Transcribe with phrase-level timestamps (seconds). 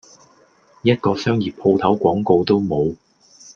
[0.81, 2.95] 一個商業舖頭廣告都冇!